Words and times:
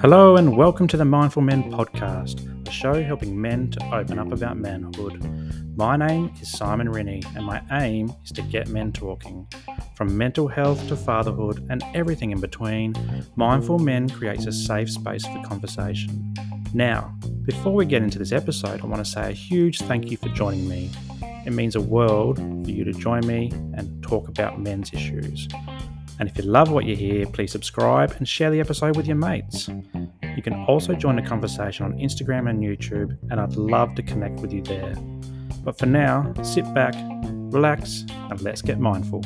Hello, 0.00 0.36
and 0.36 0.56
welcome 0.56 0.86
to 0.86 0.96
the 0.96 1.04
Mindful 1.04 1.42
Men 1.42 1.70
podcast, 1.72 2.68
a 2.68 2.70
show 2.70 3.02
helping 3.02 3.40
men 3.40 3.72
to 3.72 3.94
open 3.94 4.20
up 4.20 4.30
about 4.30 4.56
manhood. 4.56 5.22
My 5.76 5.96
name 5.96 6.32
is 6.40 6.52
Simon 6.52 6.88
Rennie, 6.92 7.24
and 7.34 7.44
my 7.44 7.60
aim 7.72 8.14
is 8.22 8.30
to 8.32 8.42
get 8.42 8.68
men 8.68 8.92
talking. 8.92 9.48
From 9.96 10.16
mental 10.16 10.46
health 10.46 10.86
to 10.86 10.96
fatherhood 10.96 11.66
and 11.70 11.82
everything 11.92 12.30
in 12.30 12.40
between, 12.40 12.94
Mindful 13.34 13.80
Men 13.80 14.08
creates 14.08 14.46
a 14.46 14.52
safe 14.52 14.90
space 14.90 15.26
for 15.26 15.42
conversation. 15.42 16.34
Now, 16.72 17.12
before 17.42 17.74
we 17.74 17.84
get 17.84 18.04
into 18.04 18.20
this 18.20 18.30
episode, 18.30 18.80
I 18.80 18.86
want 18.86 19.04
to 19.04 19.10
say 19.10 19.30
a 19.30 19.32
huge 19.32 19.80
thank 19.80 20.12
you 20.12 20.16
for 20.16 20.28
joining 20.28 20.68
me. 20.68 20.92
It 21.44 21.52
means 21.52 21.74
a 21.74 21.80
world 21.80 22.36
for 22.36 22.70
you 22.70 22.84
to 22.84 22.92
join 22.92 23.26
me 23.26 23.50
and 23.74 23.89
talk 24.10 24.26
about 24.26 24.58
men's 24.58 24.92
issues. 24.92 25.46
And 26.18 26.28
if 26.28 26.36
you 26.36 26.42
love 26.42 26.72
what 26.72 26.84
you 26.84 26.96
hear, 26.96 27.26
please 27.26 27.52
subscribe 27.52 28.12
and 28.18 28.28
share 28.28 28.50
the 28.50 28.58
episode 28.58 28.96
with 28.96 29.06
your 29.06 29.14
mates. 29.14 29.68
You 30.36 30.42
can 30.42 30.54
also 30.66 30.94
join 30.94 31.14
the 31.14 31.22
conversation 31.22 31.86
on 31.86 31.92
Instagram 31.92 32.50
and 32.50 32.60
YouTube, 32.60 33.16
and 33.30 33.40
I'd 33.40 33.54
love 33.54 33.94
to 33.94 34.02
connect 34.02 34.40
with 34.40 34.52
you 34.52 34.62
there. 34.62 34.96
But 35.62 35.78
for 35.78 35.86
now, 35.86 36.34
sit 36.42 36.64
back, 36.74 36.94
relax, 37.52 38.04
and 38.10 38.40
let's 38.42 38.62
get 38.62 38.80
mindful. 38.80 39.20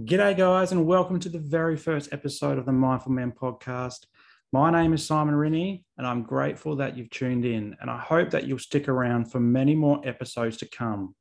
G'day, 0.00 0.34
guys, 0.34 0.72
and 0.72 0.86
welcome 0.86 1.20
to 1.20 1.28
the 1.28 1.38
very 1.38 1.76
first 1.76 2.10
episode 2.10 2.56
of 2.56 2.64
the 2.64 2.72
Mindful 2.72 3.12
Men 3.12 3.32
podcast. 3.32 4.06
My 4.54 4.70
name 4.70 4.92
is 4.92 5.06
Simon 5.06 5.34
Rennie, 5.34 5.86
and 5.96 6.06
I'm 6.06 6.24
grateful 6.24 6.76
that 6.76 6.94
you've 6.94 7.08
tuned 7.08 7.46
in, 7.46 7.74
and 7.80 7.90
I 7.90 7.96
hope 7.96 8.28
that 8.32 8.46
you'll 8.46 8.58
stick 8.58 8.86
around 8.86 9.32
for 9.32 9.40
many 9.40 9.74
more 9.74 10.06
episodes 10.06 10.58
to 10.58 10.68
come. 10.68 11.14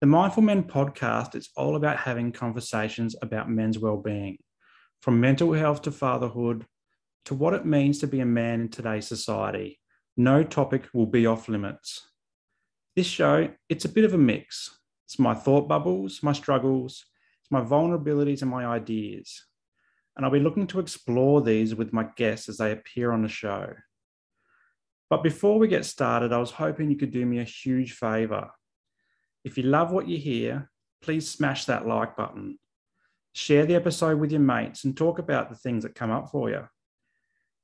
The 0.00 0.06
Mindful 0.06 0.44
Men 0.44 0.62
podcast 0.62 1.34
is 1.34 1.50
all 1.56 1.74
about 1.74 1.96
having 1.96 2.30
conversations 2.30 3.16
about 3.20 3.50
men's 3.50 3.80
well-being, 3.80 4.38
from 5.02 5.20
mental 5.20 5.52
health 5.54 5.82
to 5.82 5.90
fatherhood 5.90 6.66
to 7.24 7.34
what 7.34 7.54
it 7.54 7.66
means 7.66 7.98
to 7.98 8.06
be 8.06 8.20
a 8.20 8.26
man 8.26 8.60
in 8.60 8.68
today's 8.68 9.08
society. 9.08 9.80
No 10.16 10.44
topic 10.44 10.88
will 10.92 11.06
be 11.06 11.26
off 11.26 11.48
limits. 11.48 12.08
This 12.94 13.08
show, 13.08 13.48
it's 13.68 13.84
a 13.84 13.88
bit 13.88 14.04
of 14.04 14.14
a 14.14 14.18
mix. 14.18 14.78
It's 15.06 15.18
my 15.18 15.34
thought 15.34 15.66
bubbles, 15.66 16.22
my 16.22 16.32
struggles, 16.32 17.04
it's 17.42 17.50
my 17.50 17.60
vulnerabilities 17.60 18.42
and 18.42 18.52
my 18.52 18.64
ideas. 18.66 19.46
And 20.16 20.24
I'll 20.24 20.32
be 20.32 20.40
looking 20.40 20.66
to 20.68 20.80
explore 20.80 21.42
these 21.42 21.74
with 21.74 21.92
my 21.92 22.06
guests 22.16 22.48
as 22.48 22.56
they 22.56 22.72
appear 22.72 23.12
on 23.12 23.22
the 23.22 23.28
show. 23.28 23.74
But 25.10 25.22
before 25.22 25.58
we 25.58 25.68
get 25.68 25.84
started, 25.84 26.32
I 26.32 26.38
was 26.38 26.50
hoping 26.50 26.90
you 26.90 26.96
could 26.96 27.12
do 27.12 27.26
me 27.26 27.38
a 27.38 27.44
huge 27.44 27.92
favor 27.92 28.50
if 29.46 29.56
you 29.56 29.62
love 29.62 29.92
what 29.92 30.08
you 30.08 30.18
hear, 30.18 30.68
please 31.02 31.30
smash 31.30 31.66
that 31.66 31.86
like 31.86 32.16
button. 32.16 32.58
Share 33.32 33.64
the 33.64 33.76
episode 33.76 34.18
with 34.18 34.32
your 34.32 34.40
mates 34.40 34.82
and 34.82 34.96
talk 34.96 35.20
about 35.20 35.48
the 35.48 35.54
things 35.54 35.84
that 35.84 35.94
come 35.94 36.10
up 36.10 36.32
for 36.32 36.50
you. 36.50 36.66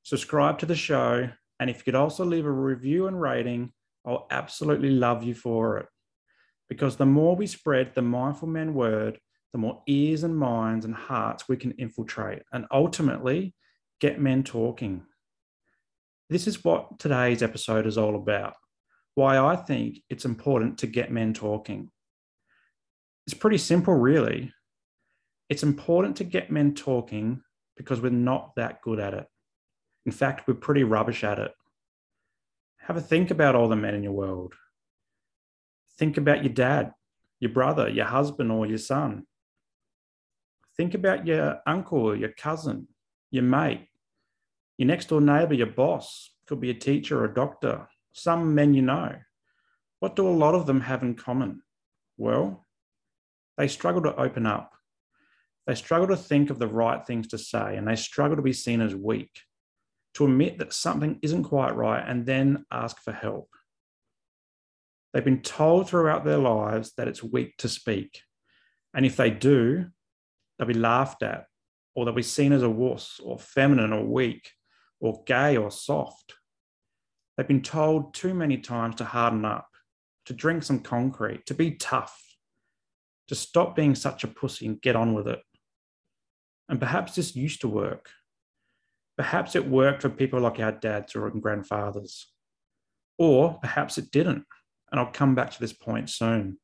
Subscribe 0.04 0.60
to 0.60 0.66
the 0.66 0.76
show, 0.76 1.28
and 1.58 1.68
if 1.68 1.78
you 1.78 1.82
could 1.82 1.96
also 1.96 2.24
leave 2.24 2.46
a 2.46 2.52
review 2.52 3.08
and 3.08 3.20
rating, 3.20 3.72
I'll 4.06 4.28
absolutely 4.30 4.90
love 4.90 5.24
you 5.24 5.34
for 5.34 5.78
it. 5.78 5.86
Because 6.68 6.98
the 6.98 7.06
more 7.06 7.34
we 7.34 7.48
spread 7.48 7.96
the 7.96 8.02
mindful 8.02 8.46
men 8.46 8.74
word, 8.74 9.18
the 9.52 9.58
more 9.58 9.82
ears 9.86 10.24
and 10.24 10.36
minds 10.36 10.84
and 10.84 10.94
hearts 10.94 11.48
we 11.48 11.56
can 11.56 11.72
infiltrate 11.72 12.42
and 12.52 12.66
ultimately 12.70 13.54
get 14.00 14.20
men 14.20 14.42
talking. 14.42 15.04
This 16.30 16.46
is 16.46 16.64
what 16.64 16.98
today's 16.98 17.42
episode 17.42 17.86
is 17.86 17.98
all 17.98 18.16
about 18.16 18.54
why 19.14 19.38
I 19.38 19.56
think 19.56 19.98
it's 20.08 20.24
important 20.24 20.78
to 20.78 20.86
get 20.86 21.12
men 21.12 21.34
talking. 21.34 21.90
It's 23.26 23.34
pretty 23.34 23.58
simple, 23.58 23.94
really. 23.94 24.52
It's 25.48 25.62
important 25.62 26.16
to 26.16 26.24
get 26.24 26.50
men 26.50 26.74
talking 26.74 27.42
because 27.76 28.00
we're 28.00 28.10
not 28.10 28.52
that 28.56 28.80
good 28.80 28.98
at 28.98 29.14
it. 29.14 29.26
In 30.06 30.12
fact, 30.12 30.48
we're 30.48 30.54
pretty 30.54 30.84
rubbish 30.84 31.24
at 31.24 31.38
it. 31.38 31.52
Have 32.78 32.96
a 32.96 33.00
think 33.00 33.30
about 33.30 33.54
all 33.54 33.68
the 33.68 33.76
men 33.76 33.94
in 33.94 34.02
your 34.02 34.12
world. 34.12 34.54
Think 35.98 36.16
about 36.16 36.42
your 36.42 36.52
dad, 36.52 36.92
your 37.38 37.52
brother, 37.52 37.88
your 37.88 38.06
husband, 38.06 38.50
or 38.50 38.66
your 38.66 38.78
son. 38.78 39.26
Think 40.76 40.94
about 40.94 41.26
your 41.26 41.60
uncle, 41.66 42.16
your 42.16 42.32
cousin, 42.32 42.88
your 43.30 43.42
mate, 43.42 43.88
your 44.78 44.86
next 44.86 45.08
door 45.08 45.20
neighbor, 45.20 45.54
your 45.54 45.66
boss, 45.66 46.30
could 46.46 46.60
be 46.60 46.70
a 46.70 46.74
teacher 46.74 47.20
or 47.20 47.26
a 47.26 47.34
doctor, 47.34 47.88
some 48.12 48.54
men 48.54 48.74
you 48.74 48.82
know. 48.82 49.14
What 50.00 50.16
do 50.16 50.26
a 50.26 50.30
lot 50.30 50.54
of 50.54 50.66
them 50.66 50.80
have 50.80 51.02
in 51.02 51.14
common? 51.14 51.62
Well, 52.16 52.66
they 53.56 53.68
struggle 53.68 54.02
to 54.02 54.16
open 54.16 54.46
up. 54.46 54.72
They 55.66 55.74
struggle 55.74 56.08
to 56.08 56.16
think 56.16 56.50
of 56.50 56.58
the 56.58 56.66
right 56.66 57.06
things 57.06 57.28
to 57.28 57.38
say, 57.38 57.76
and 57.76 57.86
they 57.86 57.96
struggle 57.96 58.36
to 58.36 58.42
be 58.42 58.52
seen 58.52 58.80
as 58.80 58.94
weak, 58.94 59.42
to 60.14 60.24
admit 60.24 60.58
that 60.58 60.72
something 60.72 61.18
isn't 61.22 61.44
quite 61.44 61.76
right 61.76 62.04
and 62.04 62.26
then 62.26 62.64
ask 62.72 63.00
for 63.00 63.12
help. 63.12 63.48
They've 65.12 65.24
been 65.24 65.42
told 65.42 65.88
throughout 65.88 66.24
their 66.24 66.38
lives 66.38 66.94
that 66.96 67.06
it's 67.06 67.22
weak 67.22 67.56
to 67.58 67.68
speak. 67.68 68.22
And 68.94 69.06
if 69.06 69.16
they 69.16 69.30
do, 69.30 69.86
they'll 70.62 70.74
be 70.74 70.78
laughed 70.78 71.24
at, 71.24 71.46
or 71.96 72.04
they'll 72.04 72.14
be 72.14 72.22
seen 72.22 72.52
as 72.52 72.62
a 72.62 72.70
wuss, 72.70 73.20
or 73.22 73.36
feminine, 73.36 73.92
or 73.92 74.04
weak, 74.04 74.52
or 75.00 75.24
gay, 75.26 75.56
or 75.56 75.72
soft. 75.72 76.34
They've 77.36 77.48
been 77.48 77.62
told 77.62 78.14
too 78.14 78.32
many 78.32 78.58
times 78.58 78.94
to 78.96 79.04
harden 79.04 79.44
up, 79.44 79.68
to 80.26 80.32
drink 80.32 80.62
some 80.62 80.78
concrete, 80.78 81.46
to 81.46 81.54
be 81.54 81.72
tough, 81.72 82.16
to 83.26 83.34
stop 83.34 83.74
being 83.74 83.96
such 83.96 84.22
a 84.22 84.28
pussy 84.28 84.66
and 84.66 84.80
get 84.80 84.94
on 84.94 85.14
with 85.14 85.26
it. 85.26 85.40
And 86.68 86.78
perhaps 86.78 87.16
this 87.16 87.34
used 87.34 87.60
to 87.62 87.68
work. 87.68 88.10
Perhaps 89.16 89.56
it 89.56 89.68
worked 89.68 90.02
for 90.02 90.10
people 90.10 90.40
like 90.40 90.60
our 90.60 90.72
dads 90.72 91.16
or 91.16 91.28
grandfathers. 91.30 92.28
Or 93.18 93.58
perhaps 93.60 93.98
it 93.98 94.12
didn't. 94.12 94.44
And 94.92 95.00
I'll 95.00 95.10
come 95.10 95.34
back 95.34 95.50
to 95.50 95.60
this 95.60 95.72
point 95.72 96.08
soon. 96.08 96.58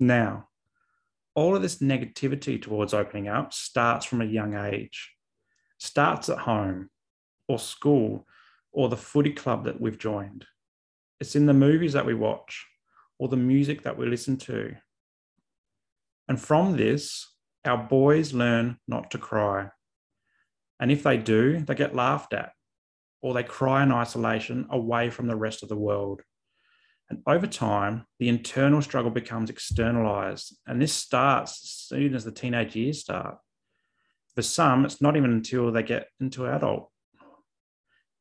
Now, 0.00 0.47
all 1.38 1.54
of 1.54 1.62
this 1.62 1.76
negativity 1.76 2.60
towards 2.60 2.92
opening 2.92 3.28
up 3.28 3.52
starts 3.52 4.04
from 4.04 4.20
a 4.20 4.24
young 4.24 4.54
age, 4.54 5.12
starts 5.78 6.28
at 6.28 6.38
home 6.38 6.90
or 7.46 7.60
school 7.60 8.26
or 8.72 8.88
the 8.88 8.96
footy 8.96 9.32
club 9.32 9.64
that 9.64 9.80
we've 9.80 10.00
joined. 10.00 10.46
It's 11.20 11.36
in 11.36 11.46
the 11.46 11.54
movies 11.54 11.92
that 11.92 12.06
we 12.06 12.12
watch 12.12 12.66
or 13.20 13.28
the 13.28 13.36
music 13.36 13.82
that 13.82 13.96
we 13.96 14.06
listen 14.06 14.36
to. 14.38 14.74
And 16.26 16.40
from 16.40 16.76
this, 16.76 17.32
our 17.64 17.78
boys 17.78 18.32
learn 18.32 18.76
not 18.88 19.12
to 19.12 19.18
cry. 19.18 19.68
And 20.80 20.90
if 20.90 21.04
they 21.04 21.18
do, 21.18 21.60
they 21.60 21.76
get 21.76 21.94
laughed 21.94 22.32
at 22.32 22.50
or 23.22 23.32
they 23.32 23.44
cry 23.44 23.84
in 23.84 23.92
isolation 23.92 24.66
away 24.70 25.08
from 25.08 25.28
the 25.28 25.36
rest 25.36 25.62
of 25.62 25.68
the 25.68 25.76
world. 25.76 26.20
And 27.10 27.22
over 27.26 27.46
time, 27.46 28.04
the 28.18 28.28
internal 28.28 28.82
struggle 28.82 29.10
becomes 29.10 29.50
externalized. 29.50 30.56
And 30.66 30.80
this 30.80 30.92
starts 30.92 31.62
as 31.64 31.70
soon 31.70 32.14
as 32.14 32.24
the 32.24 32.32
teenage 32.32 32.76
years 32.76 33.00
start. 33.00 33.38
For 34.34 34.42
some, 34.42 34.84
it's 34.84 35.00
not 35.00 35.16
even 35.16 35.32
until 35.32 35.72
they 35.72 35.82
get 35.82 36.08
into 36.20 36.46
adult 36.46 36.90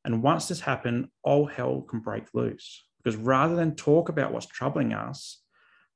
and 0.08 0.24
once 0.24 0.48
this 0.48 0.62
happens, 0.62 1.08
all 1.22 1.48
hell 1.48 1.82
can 1.82 2.00
break 2.00 2.28
loose. 2.34 2.86
Because 3.04 3.18
rather 3.18 3.58
than 3.58 3.76
talk 3.76 4.08
about 4.08 4.32
what's 4.32 4.46
troubling 4.46 4.94
us, 4.94 5.44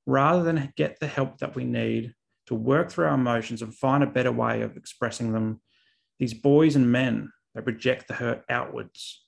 rather 0.06 0.44
than 0.44 0.74
get 0.76 1.00
the 1.00 1.08
help 1.08 1.38
that 1.38 1.56
we 1.56 1.64
need 1.64 2.14
to 2.48 2.54
work 2.54 2.92
through 2.92 3.06
our 3.06 3.14
emotions 3.14 3.62
and 3.62 3.74
find 3.74 4.04
a 4.04 4.08
better 4.08 4.32
way 4.34 4.64
of 4.64 4.76
expressing 4.76 5.32
them, 5.32 5.62
these 6.20 6.34
boys 6.34 6.76
and 6.76 6.92
men, 6.92 7.32
they 7.56 7.62
project 7.62 8.10
the 8.10 8.16
hurt 8.16 8.44
outwards. 8.50 9.26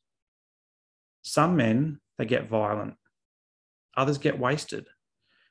Some 1.21 1.55
men, 1.55 2.01
they 2.17 2.25
get 2.25 2.49
violent. 2.49 2.95
Others 3.95 4.17
get 4.17 4.39
wasted. 4.39 4.87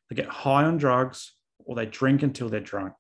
They 0.09 0.17
get 0.17 0.29
high 0.29 0.65
on 0.65 0.77
drugs 0.77 1.33
or 1.59 1.77
they 1.77 1.87
drink 1.87 2.23
until 2.23 2.49
they're 2.49 2.61
drunk. 2.61 2.95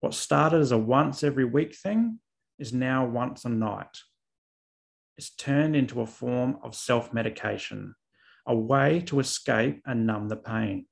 What 0.00 0.14
started 0.14 0.60
as 0.60 0.72
a 0.72 0.78
once 0.78 1.22
every 1.22 1.44
week 1.44 1.74
thing 1.74 2.20
is 2.58 2.72
now 2.72 3.06
once 3.06 3.44
a 3.44 3.48
night 3.48 3.98
It's 5.16 5.30
turned 5.30 5.76
into 5.76 6.00
a 6.00 6.06
form 6.06 6.58
of 6.62 6.74
self 6.74 7.12
medication, 7.12 7.94
a 8.46 8.54
way 8.54 9.00
to 9.06 9.20
escape 9.20 9.82
and 9.86 10.06
numb 10.06 10.28
the 10.28 10.36
pain. 10.36 10.86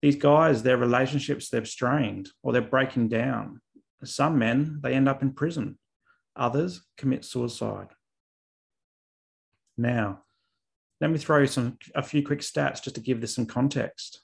These 0.00 0.16
guys, 0.16 0.62
their 0.62 0.76
relationships, 0.76 1.48
they've 1.48 1.68
strained 1.68 2.30
or 2.42 2.52
they're 2.52 2.62
breaking 2.62 3.08
down. 3.08 3.60
Some 4.04 4.38
men, 4.38 4.78
they 4.82 4.94
end 4.94 5.08
up 5.08 5.22
in 5.22 5.32
prison. 5.32 5.78
Others 6.36 6.82
commit 6.96 7.24
suicide. 7.24 7.88
Now, 9.76 10.22
let 11.00 11.10
me 11.10 11.18
throw 11.18 11.38
you 11.38 11.46
some 11.46 11.78
a 11.94 12.02
few 12.02 12.24
quick 12.24 12.40
stats 12.40 12.82
just 12.82 12.96
to 12.96 13.00
give 13.00 13.20
this 13.20 13.34
some 13.34 13.46
context. 13.46 14.22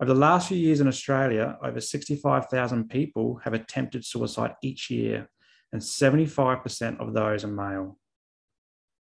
Over 0.00 0.12
the 0.12 0.18
last 0.18 0.48
few 0.48 0.58
years 0.58 0.80
in 0.80 0.88
Australia, 0.88 1.56
over 1.62 1.80
65,000 1.80 2.88
people 2.88 3.40
have 3.44 3.54
attempted 3.54 4.04
suicide 4.04 4.54
each 4.62 4.90
year, 4.90 5.28
and 5.72 5.80
75% 5.80 7.00
of 7.00 7.14
those 7.14 7.44
are 7.44 7.48
male. 7.48 7.98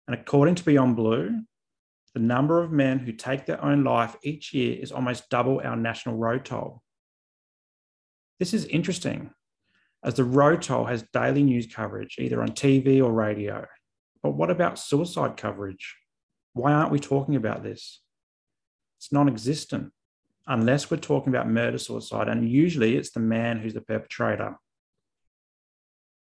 And 0.08 0.20
according 0.20 0.56
to 0.56 0.66
Beyond 0.66 0.96
Blue, 0.96 1.42
The 2.18 2.24
number 2.24 2.64
of 2.64 2.72
men 2.72 2.98
who 2.98 3.12
take 3.12 3.46
their 3.46 3.64
own 3.64 3.84
life 3.84 4.16
each 4.24 4.52
year 4.52 4.76
is 4.82 4.92
almost 4.92 5.30
double 5.30 5.62
our 5.64 5.76
national 5.76 6.16
road 6.16 6.46
toll. 6.46 6.82
This 8.40 8.56
is 8.56 8.66
interesting, 8.66 9.30
as 10.04 10.16
the 10.16 10.24
road 10.24 10.64
toll 10.64 10.86
has 10.86 11.06
daily 11.14 11.44
news 11.44 11.68
coverage, 11.68 12.16
either 12.18 12.42
on 12.42 12.50
TV 12.50 13.04
or 13.04 13.14
radio. 13.14 13.68
But 14.24 14.32
what 14.32 14.50
about 14.50 14.80
suicide 14.80 15.38
coverage? 15.38 15.96
Why 16.58 16.74
aren't 16.74 16.92
we 16.92 17.00
talking 17.00 17.36
about 17.36 17.64
this? 17.64 18.02
It's 18.98 19.12
non 19.12 19.30
existent 19.30 19.92
unless 20.48 20.90
we're 20.90 20.98
talking 20.98 21.34
about 21.34 21.50
murder 21.50 21.78
suicide, 21.78 22.28
and 22.28 22.50
usually 22.50 22.96
it's 22.96 23.12
the 23.12 23.20
man 23.20 23.60
who's 23.60 23.74
the 23.74 23.82
perpetrator. 23.82 24.56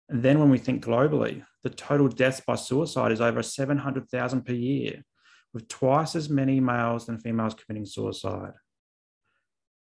And 0.09 0.23
then 0.23 0.39
when 0.39 0.49
we 0.49 0.57
think 0.57 0.83
globally, 0.83 1.43
the 1.63 1.69
total 1.69 2.07
deaths 2.07 2.41
by 2.45 2.55
suicide 2.55 3.11
is 3.11 3.21
over 3.21 3.43
700,000 3.43 4.45
per 4.45 4.53
year, 4.53 5.05
with 5.53 5.67
twice 5.67 6.15
as 6.15 6.29
many 6.29 6.59
males 6.59 7.05
than 7.05 7.19
females 7.19 7.53
committing 7.53 7.85
suicide. 7.85 8.53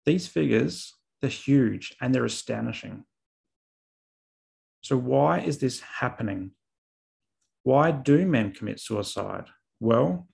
These 0.07 0.27
figures, 0.27 0.95
they're 1.21 1.31
huge 1.31 1.95
and 2.01 2.15
they're 2.15 2.25
astonishing. 2.25 3.05
So, 4.81 4.97
why 4.97 5.41
is 5.41 5.59
this 5.59 5.81
happening? 5.81 6.53
Why 7.63 7.91
do 7.91 8.27
men 8.27 8.53
commit 8.53 8.81
suicide? 8.81 9.47
Well, 9.81 10.29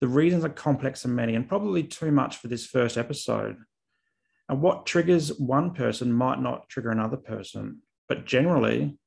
the 0.00 0.08
reasons 0.08 0.44
are 0.44 0.50
complex 0.50 1.04
and 1.04 1.16
many, 1.16 1.34
and 1.34 1.48
probably 1.48 1.82
too 1.82 2.12
much 2.12 2.36
for 2.36 2.48
this 2.48 2.66
first 2.66 2.96
episode. 2.96 3.56
And 4.48 4.62
what 4.62 4.86
triggers 4.86 5.38
one 5.38 5.72
person 5.72 6.12
might 6.12 6.40
not 6.40 6.68
trigger 6.68 6.90
another 6.90 7.16
person. 7.16 7.82
But 8.08 8.24
generally, 8.24 8.98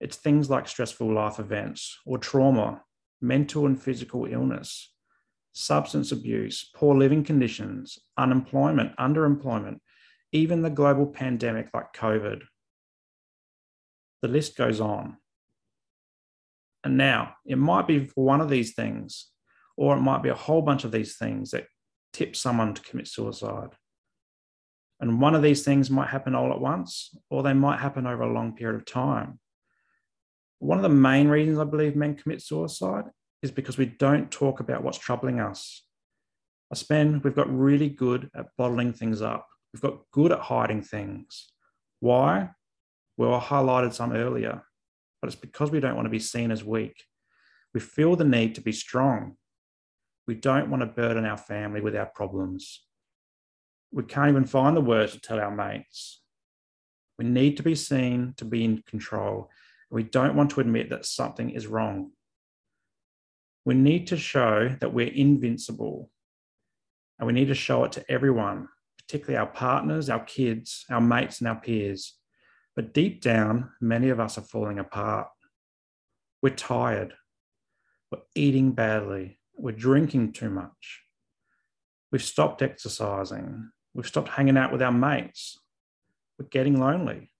it's 0.00 0.16
things 0.16 0.50
like 0.50 0.68
stressful 0.68 1.12
life 1.12 1.38
events 1.38 1.98
or 2.06 2.18
trauma, 2.18 2.82
mental 3.20 3.66
and 3.66 3.80
physical 3.80 4.26
illness, 4.26 4.92
substance 5.52 6.12
abuse, 6.12 6.70
poor 6.74 6.96
living 6.96 7.24
conditions, 7.24 7.98
unemployment, 8.16 8.96
underemployment, 8.96 9.78
even 10.32 10.62
the 10.62 10.70
global 10.70 11.06
pandemic 11.06 11.68
like 11.74 11.92
COVID. 11.94 12.42
The 14.22 14.28
list 14.28 14.56
goes 14.56 14.80
on. 14.80 15.16
And 16.84 16.96
now, 16.96 17.34
it 17.46 17.58
might 17.58 17.86
be 17.86 18.10
one 18.14 18.40
of 18.40 18.50
these 18.50 18.74
things, 18.74 19.28
or 19.76 19.96
it 19.96 20.00
might 20.00 20.22
be 20.22 20.28
a 20.28 20.34
whole 20.34 20.62
bunch 20.62 20.84
of 20.84 20.92
these 20.92 21.16
things 21.16 21.52
that 21.52 21.66
tip 22.12 22.34
someone 22.36 22.74
to 22.74 22.82
commit 22.82 23.08
suicide. 23.08 23.70
And 25.00 25.20
one 25.20 25.34
of 25.34 25.42
these 25.42 25.64
things 25.64 25.90
might 25.90 26.10
happen 26.10 26.34
all 26.34 26.52
at 26.52 26.60
once, 26.60 27.16
or 27.30 27.42
they 27.42 27.54
might 27.54 27.80
happen 27.80 28.06
over 28.06 28.22
a 28.22 28.32
long 28.32 28.54
period 28.54 28.76
of 28.76 28.86
time. 28.86 29.40
One 30.58 30.78
of 30.78 30.82
the 30.82 30.88
main 30.88 31.28
reasons 31.28 31.58
I 31.58 31.64
believe 31.64 31.96
men 31.96 32.14
commit 32.14 32.40
suicide 32.40 33.06
is 33.42 33.50
because 33.50 33.76
we 33.76 33.86
don't 33.86 34.30
talk 34.30 34.60
about 34.60 34.84
what's 34.84 34.98
troubling 34.98 35.40
us. 35.40 35.84
I 36.72 36.76
spend, 36.76 37.24
we've 37.24 37.34
got 37.34 37.52
really 37.52 37.88
good 37.88 38.30
at 38.36 38.46
bottling 38.56 38.92
things 38.92 39.20
up. 39.20 39.46
We've 39.72 39.82
got 39.82 40.02
good 40.12 40.32
at 40.32 40.38
hiding 40.38 40.82
things. 40.82 41.50
Why? 42.00 42.50
Well, 43.16 43.34
I 43.34 43.40
highlighted 43.40 43.92
some 43.92 44.12
earlier, 44.12 44.62
but 45.22 45.28
it's 45.28 45.40
because 45.40 45.70
we 45.70 45.78
don't 45.80 45.94
want 45.94 46.06
to 46.06 46.10
be 46.10 46.18
seen 46.18 46.50
as 46.50 46.64
weak. 46.64 47.04
We 47.72 47.80
feel 47.80 48.16
the 48.16 48.24
need 48.24 48.56
to 48.56 48.60
be 48.60 48.72
strong. 48.72 49.36
We 50.26 50.34
don't 50.34 50.68
want 50.68 50.80
to 50.80 50.86
burden 50.86 51.24
our 51.24 51.38
family 51.38 51.80
with 51.80 51.96
our 51.96 52.06
problems. 52.06 52.84
We 53.92 54.02
can't 54.02 54.30
even 54.30 54.44
find 54.44 54.76
the 54.76 54.80
words 54.80 55.12
to 55.12 55.20
tell 55.20 55.38
our 55.38 55.54
mates. 55.54 56.20
We 57.18 57.24
need 57.24 57.56
to 57.58 57.62
be 57.62 57.76
seen 57.76 58.34
to 58.38 58.44
be 58.44 58.64
in 58.64 58.82
control. 58.82 59.48
We 59.90 60.02
don't 60.02 60.34
want 60.34 60.50
to 60.50 60.60
admit 60.60 60.90
that 60.90 61.06
something 61.06 61.50
is 61.50 61.68
wrong. 61.68 62.10
We 63.64 63.74
need 63.74 64.08
to 64.08 64.16
show 64.16 64.74
that 64.80 64.92
we're 64.92 65.12
invincible. 65.12 66.10
And 67.18 67.28
we 67.28 67.32
need 67.32 67.48
to 67.48 67.54
show 67.54 67.84
it 67.84 67.92
to 67.92 68.04
everyone, 68.10 68.68
particularly 68.98 69.36
our 69.36 69.46
partners, 69.46 70.10
our 70.10 70.24
kids, 70.24 70.84
our 70.90 71.00
mates, 71.00 71.40
and 71.40 71.48
our 71.48 71.60
peers. 71.60 72.18
But 72.74 72.94
deep 72.94 73.20
down, 73.20 73.70
many 73.80 74.08
of 74.08 74.20
us 74.20 74.38
are 74.38 74.42
falling 74.42 74.78
apart. 74.78 75.28
We're 76.42 76.54
tired. 76.54 77.14
We're 78.10 78.22
eating 78.34 78.72
badly. 78.72 79.38
We're 79.56 79.72
drinking 79.72 80.32
too 80.32 80.50
much. 80.50 81.02
We've 82.10 82.22
stopped 82.22 82.62
exercising. 82.62 83.70
We've 83.94 84.06
stopped 84.06 84.28
hanging 84.28 84.56
out 84.56 84.72
with 84.72 84.82
our 84.82 84.92
mates. 84.92 85.58
We're 86.38 86.46
getting 86.46 86.80
lonely. 86.80 87.30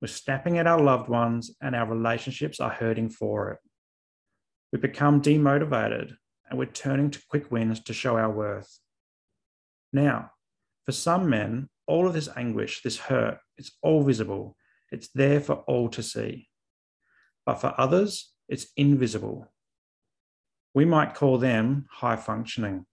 We're 0.00 0.08
snapping 0.08 0.58
at 0.58 0.66
our 0.66 0.80
loved 0.80 1.08
ones, 1.08 1.50
and 1.60 1.76
our 1.76 1.86
relationships 1.86 2.58
are 2.60 2.70
hurting 2.70 3.10
for 3.10 3.50
it. 3.50 3.58
We've 4.72 4.80
become 4.80 5.20
demotivated 5.20 6.16
and 6.50 6.58
we're 6.58 6.66
turning 6.66 7.10
to 7.10 7.22
quick 7.28 7.50
wins 7.50 7.80
to 7.80 7.92
show 7.92 8.16
our 8.16 8.30
worth. 8.30 8.78
Now, 9.92 10.32
for 10.84 10.92
some 10.92 11.30
men, 11.30 11.68
all 11.86 12.06
of 12.06 12.12
this 12.12 12.28
anguish, 12.36 12.82
this 12.82 12.98
hurt, 12.98 13.38
it's 13.60 13.76
all 13.82 14.02
visible. 14.02 14.56
It's 14.90 15.08
there 15.14 15.40
for 15.40 15.56
all 15.66 15.88
to 15.90 16.02
see. 16.02 16.48
But 17.46 17.60
for 17.60 17.74
others, 17.78 18.32
it's 18.48 18.66
invisible. 18.76 19.46
We 20.74 20.84
might 20.84 21.14
call 21.14 21.38
them 21.38 21.86
high 21.90 22.16
functioning, 22.16 22.86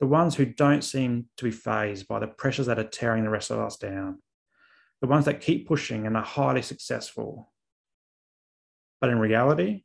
the 0.00 0.06
ones 0.06 0.34
who 0.34 0.46
don't 0.46 0.82
seem 0.82 1.26
to 1.36 1.44
be 1.44 1.50
fazed 1.50 2.08
by 2.08 2.18
the 2.18 2.26
pressures 2.26 2.66
that 2.66 2.78
are 2.78 2.84
tearing 2.84 3.24
the 3.24 3.30
rest 3.30 3.50
of 3.50 3.58
us 3.58 3.76
down, 3.76 4.20
the 5.00 5.06
ones 5.06 5.24
that 5.26 5.40
keep 5.40 5.66
pushing 5.66 6.06
and 6.06 6.16
are 6.16 6.22
highly 6.22 6.62
successful. 6.62 7.52
But 9.00 9.10
in 9.10 9.18
reality, 9.18 9.84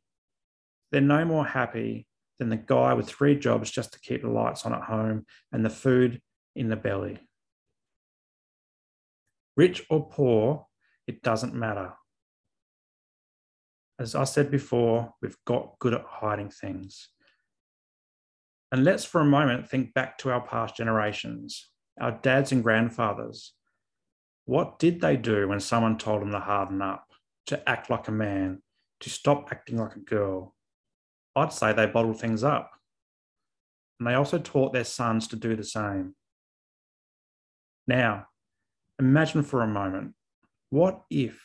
they're 0.90 1.00
no 1.00 1.24
more 1.24 1.46
happy 1.46 2.06
than 2.38 2.48
the 2.48 2.56
guy 2.56 2.94
with 2.94 3.08
three 3.08 3.38
jobs 3.38 3.70
just 3.70 3.92
to 3.92 4.00
keep 4.00 4.22
the 4.22 4.30
lights 4.30 4.64
on 4.64 4.74
at 4.74 4.82
home 4.82 5.26
and 5.52 5.64
the 5.64 5.70
food 5.70 6.20
in 6.56 6.68
the 6.68 6.76
belly. 6.76 7.18
Rich 9.56 9.84
or 9.90 10.08
poor, 10.08 10.66
it 11.06 11.22
doesn't 11.22 11.54
matter. 11.54 11.92
As 13.98 14.14
I 14.14 14.24
said 14.24 14.50
before, 14.50 15.12
we've 15.20 15.36
got 15.46 15.78
good 15.78 15.92
at 15.92 16.04
hiding 16.06 16.50
things. 16.50 17.08
And 18.72 18.84
let's 18.84 19.04
for 19.04 19.20
a 19.20 19.24
moment 19.24 19.68
think 19.68 19.92
back 19.94 20.16
to 20.18 20.30
our 20.30 20.40
past 20.40 20.76
generations, 20.76 21.68
our 22.00 22.12
dads 22.12 22.52
and 22.52 22.62
grandfathers. 22.62 23.52
What 24.46 24.78
did 24.78 25.00
they 25.00 25.16
do 25.16 25.48
when 25.48 25.60
someone 25.60 25.98
told 25.98 26.22
them 26.22 26.30
to 26.30 26.40
harden 26.40 26.80
up, 26.80 27.04
to 27.46 27.68
act 27.68 27.90
like 27.90 28.08
a 28.08 28.12
man, 28.12 28.62
to 29.00 29.10
stop 29.10 29.48
acting 29.50 29.76
like 29.76 29.96
a 29.96 30.00
girl? 30.00 30.54
I'd 31.36 31.52
say 31.52 31.72
they 31.72 31.86
bottled 31.86 32.20
things 32.20 32.42
up. 32.42 32.70
And 33.98 34.08
they 34.08 34.14
also 34.14 34.38
taught 34.38 34.72
their 34.72 34.84
sons 34.84 35.28
to 35.28 35.36
do 35.36 35.54
the 35.54 35.64
same. 35.64 36.14
Now, 37.86 38.26
imagine 39.00 39.42
for 39.42 39.62
a 39.62 39.66
moment 39.66 40.12
what 40.68 41.02
if, 41.10 41.42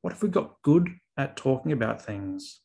what 0.00 0.12
if 0.12 0.22
we 0.22 0.28
got 0.30 0.62
good 0.62 0.88
at 1.18 1.36
talking 1.36 1.72
about 1.72 2.00
things? 2.00 2.60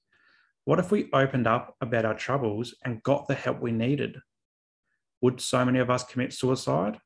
What 0.63 0.79
if 0.79 0.91
we 0.91 1.09
opened 1.11 1.47
up 1.47 1.75
about 1.81 2.05
our 2.05 2.13
troubles 2.13 2.73
and 2.85 3.03
got 3.03 3.27
the 3.27 3.33
help 3.33 3.59
we 3.59 3.71
needed? 3.71 4.17
Would 5.21 5.41
so 5.41 5.65
many 5.65 5.79
of 5.79 5.89
us 5.89 6.03
commit 6.03 6.31
suicide? 6.31 6.99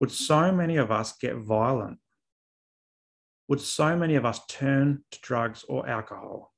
Would 0.00 0.10
so 0.10 0.52
many 0.52 0.76
of 0.76 0.90
us 0.90 1.16
get 1.16 1.36
violent? 1.36 1.98
Would 3.48 3.60
so 3.60 3.96
many 3.96 4.16
of 4.16 4.26
us 4.26 4.40
turn 4.46 5.04
to 5.10 5.20
drugs 5.20 5.64
or 5.68 5.88
alcohol? 5.88 6.52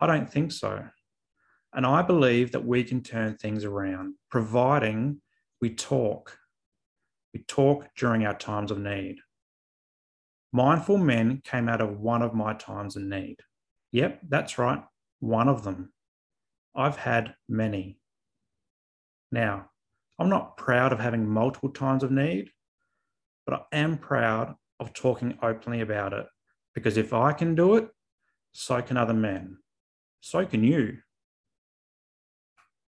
I 0.00 0.06
don't 0.06 0.30
think 0.30 0.52
so. 0.52 0.84
And 1.74 1.86
I 1.86 2.02
believe 2.02 2.52
that 2.52 2.64
we 2.64 2.82
can 2.82 3.02
turn 3.02 3.36
things 3.36 3.64
around, 3.64 4.14
providing 4.30 5.20
we 5.60 5.70
talk. 5.70 6.38
We 7.32 7.44
talk 7.46 7.88
during 7.96 8.26
our 8.26 8.36
times 8.36 8.70
of 8.70 8.78
need. 8.78 9.16
Mindful 10.52 10.98
men 10.98 11.40
came 11.44 11.68
out 11.68 11.80
of 11.80 11.98
one 11.98 12.22
of 12.22 12.34
my 12.34 12.52
times 12.54 12.96
of 12.96 13.02
need. 13.02 13.36
Yep, 13.92 14.20
that's 14.28 14.58
right, 14.58 14.82
one 15.20 15.48
of 15.48 15.64
them. 15.64 15.92
I've 16.74 16.96
had 16.96 17.34
many. 17.48 17.98
Now, 19.30 19.70
I'm 20.18 20.28
not 20.28 20.56
proud 20.56 20.92
of 20.92 21.00
having 21.00 21.26
multiple 21.26 21.70
times 21.70 22.02
of 22.02 22.10
need, 22.10 22.50
but 23.46 23.54
I 23.54 23.76
am 23.76 23.98
proud 23.98 24.54
of 24.78 24.92
talking 24.92 25.38
openly 25.42 25.80
about 25.80 26.12
it 26.12 26.26
because 26.74 26.96
if 26.96 27.12
I 27.12 27.32
can 27.32 27.54
do 27.54 27.76
it, 27.76 27.88
so 28.52 28.80
can 28.82 28.96
other 28.96 29.14
men 29.14 29.58
so 30.22 30.46
can 30.46 30.62
you. 30.64 30.98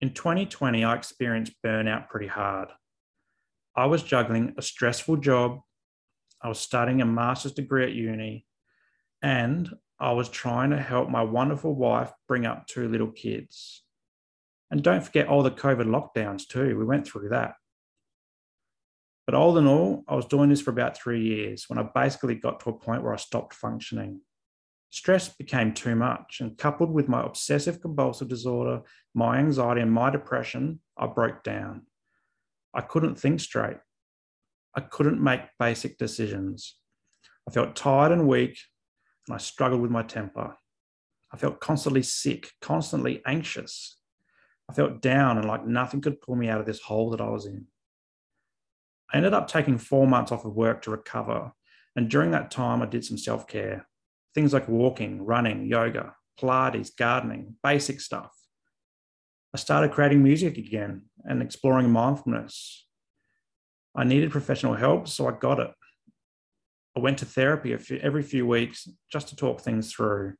In 0.01 0.15
2020, 0.15 0.85
I 0.85 0.95
experienced 0.95 1.55
burnout 1.65 2.09
pretty 2.09 2.29
hard. 2.29 2.69
I 3.77 3.87
was 3.87 4.03
juggling 4.03 4.55
a 4.57 4.63
stressful 4.63 5.17
job, 5.19 5.61
I 6.41 6.49
was 6.49 6.61
studying 6.61 7.01
a 7.01 7.07
master's 7.07 7.53
degree 7.53 7.85
at 7.85 7.93
uni, 7.93 8.47
and 9.23 9.71
I 9.99 10.13
was 10.13 10.29
trying 10.29 10.71
to 10.71 10.81
help 10.81 11.09
my 11.09 11.23
wonderful 11.23 11.75
wife 11.75 12.13
bring 12.29 12.47
up 12.47 12.67
two 12.67 12.89
little 12.89 13.11
kids. 13.11 13.83
And 14.71 14.83
don't 14.83 15.03
forget 15.03 15.29
all 15.29 15.43
the 15.43 15.51
COVID 15.51 15.87
lockdowns, 15.87 16.47
too. 16.47 16.77
We 16.79 16.85
went 16.85 17.07
through 17.07 17.31
that. 17.31 17.55
But 19.27 19.35
all 19.35 19.57
in 19.57 19.67
all, 19.67 20.05
I 20.07 20.15
was 20.15 20.27
doing 20.27 20.51
this 20.51 20.61
for 20.61 20.71
about 20.71 20.99
three 20.99 21.23
years 21.23 21.65
when 21.69 21.79
I 21.79 21.89
basically 21.95 22.35
got 22.35 22.61
to 22.61 22.71
a 22.71 22.79
point 22.79 23.03
where 23.03 23.15
I 23.15 23.17
stopped 23.17 23.55
functioning. 23.55 24.21
Stress 24.91 25.29
became 25.29 25.73
too 25.73 25.97
much, 25.97 26.41
and 26.41 26.59
coupled 26.59 26.93
with 26.93 27.09
my 27.09 27.25
obsessive 27.25 27.81
compulsive 27.81 28.29
disorder, 28.29 28.83
my 29.15 29.39
anxiety, 29.39 29.81
and 29.81 29.91
my 29.91 30.11
depression, 30.11 30.81
I 30.97 31.07
broke 31.07 31.43
down. 31.43 31.87
I 32.75 32.81
couldn't 32.81 33.17
think 33.17 33.41
straight. 33.41 33.79
I 34.77 34.81
couldn't 34.81 35.23
make 35.23 35.43
basic 35.59 35.99
decisions. 35.99 36.77
I 37.49 37.53
felt 37.53 37.77
tired 37.77 38.13
and 38.13 38.27
weak, 38.27 38.59
and 39.29 39.35
I 39.35 39.39
struggled 39.39 39.81
with 39.81 39.91
my 39.91 40.03
temper. 40.03 40.57
I 41.33 41.37
felt 41.37 41.61
constantly 41.61 42.03
sick, 42.03 42.51
constantly 42.61 43.23
anxious. 43.27 43.99
I 44.69 44.75
felt 44.75 45.03
down 45.03 45.37
and 45.37 45.47
like 45.47 45.67
nothing 45.67 46.01
could 46.01 46.21
pull 46.21 46.37
me 46.37 46.49
out 46.49 46.61
of 46.61 46.67
this 46.67 46.81
hole 46.81 47.11
that 47.11 47.21
I 47.21 47.29
was 47.29 47.47
in. 47.47 47.67
I 49.13 49.19
ended 49.19 49.35
up 49.35 49.47
taking 49.47 49.79
four 49.79 50.07
months 50.07 50.33
off 50.33 50.45
of 50.45 50.55
work 50.55 50.83
to 50.83 50.91
recover. 50.91 51.53
And 51.97 52.11
during 52.11 52.31
that 52.33 52.51
time, 52.51 52.83
I 52.83 52.87
did 52.87 53.05
some 53.05 53.19
self 53.19 53.47
care 53.47 53.87
things 54.35 54.53
like 54.53 54.69
walking, 54.69 55.25
running, 55.25 55.67
yoga, 55.67 56.15
Pilates, 56.41 56.91
gardening, 56.97 57.55
basic 57.63 58.01
stuff. 58.01 58.33
I 59.55 59.57
started 59.57 59.93
creating 59.93 60.21
music 60.21 60.59
again 60.59 61.03
and 61.25 61.41
exploring 61.41 61.89
mindfulness. 61.89 62.89
I 63.95 64.03
needed 64.03 64.33
professional 64.33 64.75
help, 64.75 65.07
so 65.07 65.29
I 65.29 65.31
got 65.31 65.61
it. 65.61 65.71
I 66.97 67.01
went 67.01 67.19
to 67.19 67.25
therapy 67.25 67.77
few, 67.77 67.99
every 67.99 68.25
few 68.25 68.49
weeks 68.49 68.89
just 69.13 69.29
to 69.29 69.37
talk 69.37 69.61
things 69.61 69.93
through. 69.93 70.35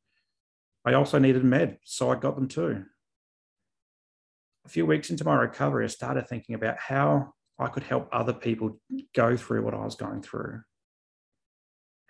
I 0.85 0.95
also 0.95 1.21
needed 1.21 1.45
med, 1.45 1.79
so 1.85 2.11
I 2.11 2.17
got 2.17 2.35
them 2.35 2.49
too. 2.49 2.85
A 4.67 4.69
few 4.69 4.85
weeks 4.85 5.11
into 5.11 5.25
my 5.25 5.37
recovery, 5.37 5.85
I 5.85 5.89
started 5.89 6.27
thinking 6.27 6.57
about 6.57 6.79
how 6.79 7.35
I 7.57 7.69
could 7.69 7.85
help 7.85 8.09
other 8.11 8.33
people 8.33 8.81
go 9.15 9.37
through 9.37 9.65
what 9.65 9.75
I 9.75 9.85
was 9.85 9.95
going 9.95 10.23
through. 10.23 10.63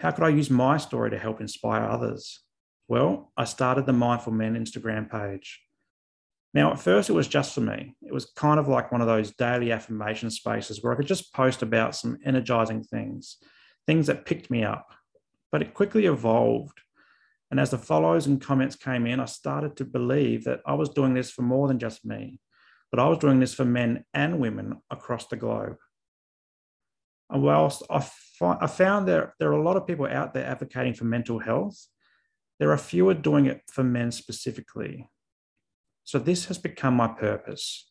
How 0.01 0.11
could 0.11 0.25
I 0.25 0.31
use 0.31 0.49
my 0.49 0.79
story 0.79 1.11
to 1.11 1.19
help 1.19 1.43
inspire 1.43 1.85
others? 1.85 2.41
Well, 2.89 3.31
I 3.37 3.45
started 3.45 3.85
the 3.85 3.93
Mindful 3.93 4.33
Men 4.33 4.55
Instagram 4.55 5.11
page. 5.11 5.64
Now, 6.55 6.71
at 6.71 6.79
first, 6.79 7.11
it 7.11 7.15
was 7.15 7.27
just 7.27 7.53
for 7.53 7.61
me. 7.61 7.97
It 8.01 8.15
was 8.15 8.27
kind 8.37 8.61
of 8.61 8.69
like 8.69 8.93
one 8.93 9.01
of 9.01 9.09
those 9.09 9.33
daily 9.33 9.73
affirmation 9.73 10.31
spaces 10.31 10.83
where 10.83 10.93
I 10.93 10.97
could 10.97 11.09
just 11.09 11.35
post 11.35 11.63
about 11.63 11.97
some 11.97 12.17
energizing 12.25 12.85
things, 12.85 13.39
things 13.89 14.07
that 14.07 14.25
picked 14.25 14.53
me 14.53 14.63
up. 14.63 14.87
But 15.51 15.63
it 15.63 15.75
quickly 15.75 16.07
evolved. 16.07 16.81
And 17.51 17.59
as 17.59 17.71
the 17.71 17.79
follows 17.79 18.27
and 18.27 18.41
comments 18.41 18.77
came 18.77 19.05
in, 19.07 19.19
I 19.19 19.25
started 19.25 19.77
to 19.77 19.85
believe 19.85 20.45
that 20.45 20.61
I 20.65 20.75
was 20.75 20.89
doing 20.91 21.15
this 21.15 21.31
for 21.31 21.43
more 21.43 21.67
than 21.67 21.81
just 21.81 22.05
me, 22.05 22.39
but 22.91 23.01
I 23.01 23.09
was 23.09 23.19
doing 23.19 23.41
this 23.41 23.55
for 23.55 23.65
men 23.65 24.05
and 24.15 24.39
women 24.39 24.81
across 24.91 25.27
the 25.27 25.37
globe. 25.37 25.77
And 27.31 27.43
whilst 27.43 27.83
I, 27.91 28.01
fi- 28.01 28.59
I 28.61 28.69
found 28.69 29.09
that 29.09 29.33
there 29.41 29.51
are 29.51 29.61
a 29.61 29.63
lot 29.63 29.77
of 29.77 29.87
people 29.89 30.07
out 30.07 30.35
there 30.35 30.47
advocating 30.47 30.95
for 30.95 31.05
mental 31.05 31.41
health, 31.41 31.87
there 32.61 32.71
are 32.71 32.79
fewer 32.79 33.15
doing 33.15 33.47
it 33.47 33.63
for 33.73 33.83
men 33.83 34.13
specifically. 34.13 35.09
So 36.05 36.19
this 36.19 36.47
has 36.47 36.59
become 36.59 36.95
my 36.95 37.09
purpose 37.09 37.91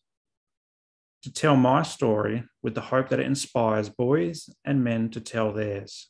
to 1.23 1.33
tell 1.33 1.55
my 1.55 1.81
story 1.81 2.43
with 2.61 2.75
the 2.75 2.81
hope 2.81 3.09
that 3.09 3.19
it 3.19 3.25
inspires 3.25 3.89
boys 3.89 4.49
and 4.63 4.83
men 4.83 5.09
to 5.11 5.21
tell 5.21 5.51
theirs. 5.51 6.09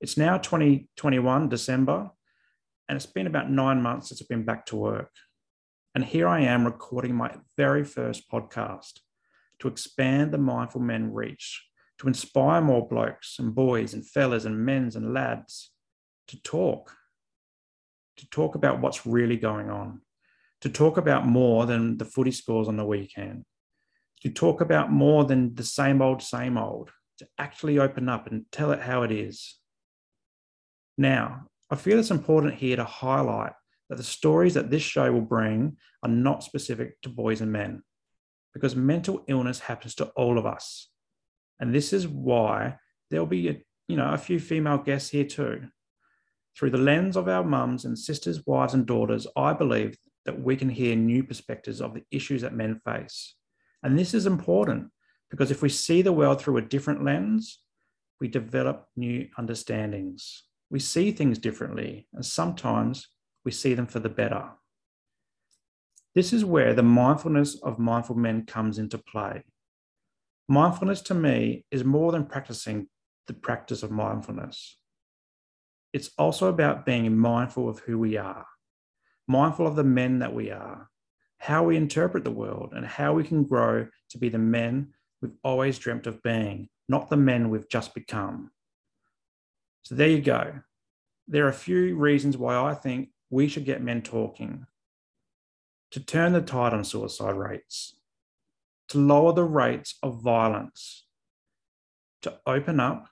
It's 0.00 0.16
now 0.16 0.38
2021, 0.38 1.48
December, 1.48 2.10
and 2.88 2.96
it's 2.96 3.06
been 3.06 3.26
about 3.26 3.50
nine 3.50 3.82
months 3.82 4.08
since 4.08 4.22
I've 4.22 4.28
been 4.28 4.44
back 4.44 4.64
to 4.66 4.76
work. 4.76 5.10
And 5.94 6.04
here 6.04 6.28
I 6.28 6.40
am 6.40 6.64
recording 6.64 7.14
my 7.14 7.34
very 7.56 7.84
first 7.84 8.30
podcast 8.30 9.00
to 9.58 9.68
expand 9.68 10.32
the 10.32 10.38
Mindful 10.38 10.80
Men 10.80 11.12
reach 11.12 11.64
to 11.98 12.06
inspire 12.06 12.60
more 12.60 12.86
blokes 12.86 13.36
and 13.38 13.54
boys 13.54 13.92
and 13.92 14.06
fellas 14.08 14.44
and 14.44 14.64
men's 14.64 14.96
and 14.96 15.12
lads 15.12 15.72
to 16.28 16.40
talk, 16.42 16.96
to 18.16 18.30
talk 18.30 18.54
about 18.54 18.80
what's 18.80 19.04
really 19.04 19.36
going 19.36 19.68
on, 19.68 20.00
to 20.60 20.68
talk 20.68 20.96
about 20.96 21.26
more 21.26 21.66
than 21.66 21.98
the 21.98 22.04
footy 22.04 22.30
scores 22.30 22.68
on 22.68 22.76
the 22.76 22.84
weekend, 22.84 23.44
to 24.22 24.30
talk 24.30 24.60
about 24.60 24.90
more 24.90 25.24
than 25.24 25.54
the 25.54 25.64
same 25.64 26.02
old, 26.02 26.22
same 26.22 26.56
old, 26.56 26.90
to 27.18 27.26
actually 27.38 27.78
open 27.78 28.08
up 28.08 28.26
and 28.26 28.44
tell 28.50 28.72
it 28.72 28.80
how 28.80 29.02
it 29.02 29.12
is. 29.12 29.58
Now, 30.96 31.46
I 31.70 31.76
feel 31.76 31.98
it's 31.98 32.10
important 32.10 32.54
here 32.54 32.76
to 32.76 32.84
highlight 32.84 33.52
that 33.88 33.96
the 33.96 34.04
stories 34.04 34.54
that 34.54 34.70
this 34.70 34.82
show 34.82 35.12
will 35.12 35.20
bring 35.20 35.76
are 36.02 36.10
not 36.10 36.42
specific 36.42 37.00
to 37.02 37.08
boys 37.08 37.40
and 37.40 37.52
men 37.52 37.82
because 38.52 38.74
mental 38.74 39.24
illness 39.28 39.60
happens 39.60 39.94
to 39.96 40.06
all 40.16 40.38
of 40.38 40.46
us. 40.46 40.88
And 41.60 41.74
this 41.74 41.92
is 41.92 42.08
why 42.08 42.76
there'll 43.10 43.26
be 43.26 43.48
a, 43.48 43.62
you 43.88 43.96
know 43.96 44.12
a 44.12 44.18
few 44.18 44.40
female 44.40 44.78
guests 44.78 45.10
here 45.10 45.24
too. 45.24 45.68
Through 46.56 46.70
the 46.70 46.78
lens 46.78 47.16
of 47.16 47.28
our 47.28 47.44
mums 47.44 47.84
and 47.84 47.98
sisters, 47.98 48.44
wives 48.46 48.74
and 48.74 48.84
daughters, 48.84 49.26
I 49.36 49.52
believe 49.52 49.96
that 50.28 50.42
we 50.42 50.56
can 50.56 50.68
hear 50.68 50.94
new 50.94 51.24
perspectives 51.24 51.80
of 51.80 51.94
the 51.94 52.04
issues 52.10 52.42
that 52.42 52.52
men 52.52 52.78
face. 52.84 53.34
And 53.82 53.98
this 53.98 54.12
is 54.12 54.26
important 54.26 54.90
because 55.30 55.50
if 55.50 55.62
we 55.62 55.70
see 55.70 56.02
the 56.02 56.12
world 56.12 56.38
through 56.38 56.58
a 56.58 56.62
different 56.62 57.02
lens, 57.02 57.62
we 58.20 58.28
develop 58.28 58.88
new 58.94 59.26
understandings. 59.38 60.42
We 60.68 60.80
see 60.80 61.12
things 61.12 61.38
differently, 61.38 62.08
and 62.12 62.26
sometimes 62.26 63.08
we 63.42 63.52
see 63.52 63.72
them 63.72 63.86
for 63.86 64.00
the 64.00 64.10
better. 64.10 64.50
This 66.14 66.34
is 66.34 66.44
where 66.44 66.74
the 66.74 66.82
mindfulness 66.82 67.58
of 67.62 67.78
mindful 67.78 68.16
men 68.16 68.44
comes 68.44 68.78
into 68.78 68.98
play. 68.98 69.44
Mindfulness 70.46 71.00
to 71.02 71.14
me 71.14 71.64
is 71.70 71.84
more 71.84 72.12
than 72.12 72.26
practicing 72.26 72.88
the 73.28 73.32
practice 73.32 73.82
of 73.82 73.90
mindfulness. 73.90 74.76
It's 75.94 76.10
also 76.18 76.48
about 76.48 76.84
being 76.84 77.16
mindful 77.16 77.66
of 77.66 77.78
who 77.78 77.98
we 77.98 78.18
are, 78.18 78.44
mindful 79.28 79.66
of 79.66 79.76
the 79.76 79.84
men 79.84 80.18
that 80.18 80.34
we 80.34 80.50
are, 80.50 80.90
how 81.38 81.64
we 81.64 81.76
interpret 81.76 82.24
the 82.24 82.30
world, 82.30 82.72
and 82.74 82.84
how 82.84 83.12
we 83.12 83.22
can 83.22 83.44
grow 83.44 83.86
to 84.10 84.18
be 84.18 84.28
the 84.28 84.38
men 84.38 84.88
we've 85.20 85.36
always 85.44 85.78
dreamt 85.78 86.06
of 86.06 86.22
being, 86.22 86.68
not 86.88 87.10
the 87.10 87.16
men 87.16 87.50
we've 87.50 87.68
just 87.68 87.94
become. 87.94 88.50
So 89.82 89.94
there 89.94 90.08
you 90.08 90.20
go. 90.20 90.60
There 91.28 91.44
are 91.44 91.50
a 91.50 91.54
few 91.54 91.96
reasons 91.96 92.36
why 92.36 92.56
I 92.56 92.74
think 92.74 93.10
we 93.30 93.48
should 93.48 93.64
get 93.64 93.82
men 93.82 94.02
talking 94.02 94.66
to 95.90 96.00
turn 96.00 96.32
the 96.32 96.42
tide 96.42 96.74
on 96.74 96.84
suicide 96.84 97.36
rates, 97.36 97.94
to 98.88 98.98
lower 98.98 99.32
the 99.32 99.44
rates 99.44 99.96
of 100.02 100.20
violence, 100.22 101.06
to 102.22 102.38
open 102.46 102.80
up, 102.80 103.08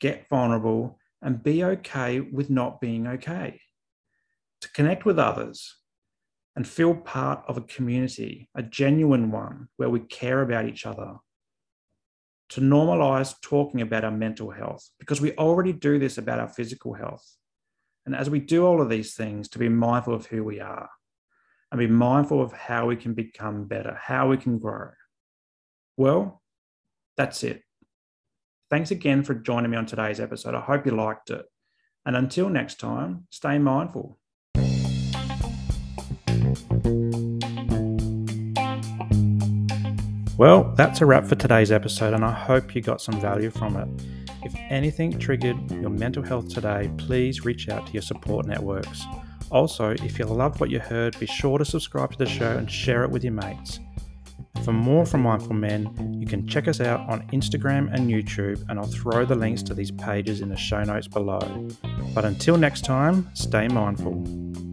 get 0.00 0.28
vulnerable, 0.28 0.98
and 1.20 1.42
be 1.42 1.64
okay 1.64 2.20
with 2.20 2.50
not 2.50 2.80
being 2.80 3.06
okay, 3.06 3.60
to 4.62 4.72
connect 4.72 5.04
with 5.04 5.18
others 5.18 5.76
and 6.56 6.66
feel 6.66 6.94
part 6.94 7.42
of 7.46 7.56
a 7.56 7.62
community, 7.62 8.48
a 8.54 8.62
genuine 8.62 9.30
one 9.30 9.68
where 9.76 9.90
we 9.90 10.00
care 10.00 10.42
about 10.42 10.66
each 10.66 10.86
other, 10.86 11.16
to 12.50 12.60
normalize 12.60 13.34
talking 13.40 13.80
about 13.80 14.04
our 14.04 14.10
mental 14.10 14.50
health, 14.50 14.90
because 14.98 15.20
we 15.20 15.32
already 15.36 15.72
do 15.72 15.98
this 15.98 16.18
about 16.18 16.38
our 16.38 16.48
physical 16.48 16.92
health. 16.92 17.26
And 18.04 18.14
as 18.14 18.28
we 18.28 18.40
do 18.40 18.66
all 18.66 18.82
of 18.82 18.90
these 18.90 19.14
things, 19.14 19.48
to 19.50 19.58
be 19.58 19.68
mindful 19.68 20.14
of 20.14 20.26
who 20.26 20.44
we 20.44 20.60
are 20.60 20.90
and 21.70 21.78
be 21.78 21.86
mindful 21.86 22.42
of 22.42 22.52
how 22.52 22.86
we 22.86 22.96
can 22.96 23.14
become 23.14 23.64
better, 23.64 23.98
how 24.00 24.28
we 24.28 24.36
can 24.36 24.58
grow. 24.58 24.90
Well, 25.96 26.42
that's 27.16 27.42
it. 27.42 27.62
Thanks 28.70 28.90
again 28.90 29.22
for 29.22 29.34
joining 29.34 29.70
me 29.70 29.76
on 29.78 29.86
today's 29.86 30.20
episode. 30.20 30.54
I 30.54 30.60
hope 30.60 30.84
you 30.84 30.92
liked 30.92 31.30
it. 31.30 31.46
And 32.04 32.16
until 32.16 32.48
next 32.50 32.80
time, 32.80 33.26
stay 33.30 33.58
mindful. 33.58 34.18
Well, 40.38 40.72
that's 40.76 41.00
a 41.02 41.06
wrap 41.06 41.26
for 41.26 41.34
today's 41.34 41.70
episode, 41.70 42.14
and 42.14 42.24
I 42.24 42.32
hope 42.32 42.74
you 42.74 42.80
got 42.80 43.00
some 43.00 43.20
value 43.20 43.50
from 43.50 43.76
it. 43.76 43.88
If 44.44 44.54
anything 44.70 45.18
triggered 45.18 45.70
your 45.70 45.90
mental 45.90 46.22
health 46.22 46.48
today, 46.48 46.90
please 46.96 47.44
reach 47.44 47.68
out 47.68 47.86
to 47.86 47.92
your 47.92 48.02
support 48.02 48.46
networks. 48.46 49.04
Also, 49.50 49.90
if 49.90 50.18
you 50.18 50.24
loved 50.24 50.58
what 50.58 50.70
you 50.70 50.80
heard, 50.80 51.18
be 51.20 51.26
sure 51.26 51.58
to 51.58 51.64
subscribe 51.64 52.12
to 52.12 52.18
the 52.18 52.26
show 52.26 52.56
and 52.56 52.70
share 52.70 53.04
it 53.04 53.10
with 53.10 53.22
your 53.22 53.34
mates. 53.34 53.78
For 54.64 54.72
more 54.72 55.04
from 55.04 55.22
Mindful 55.22 55.54
Men, 55.54 56.16
you 56.18 56.26
can 56.26 56.46
check 56.48 56.66
us 56.66 56.80
out 56.80 57.00
on 57.10 57.28
Instagram 57.28 57.92
and 57.92 58.08
YouTube, 58.08 58.64
and 58.68 58.78
I'll 58.78 58.86
throw 58.86 59.24
the 59.24 59.34
links 59.34 59.62
to 59.64 59.74
these 59.74 59.90
pages 59.90 60.40
in 60.40 60.48
the 60.48 60.56
show 60.56 60.82
notes 60.82 61.08
below. 61.08 61.68
But 62.14 62.24
until 62.24 62.56
next 62.56 62.84
time, 62.84 63.28
stay 63.34 63.68
mindful. 63.68 64.71